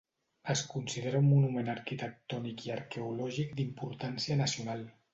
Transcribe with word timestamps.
Es 0.53 0.63
considera 0.71 1.21
un 1.25 1.27
monument 1.33 1.69
arquitectònic 1.75 2.65
i 2.71 2.75
arqueològic 2.79 3.57
d'importància 3.63 4.43
nacional. 4.45 4.87